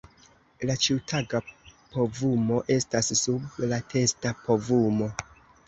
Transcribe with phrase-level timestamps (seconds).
[0.69, 1.41] La ĉiutaga
[1.91, 5.15] povumo estas sub la testa povumo.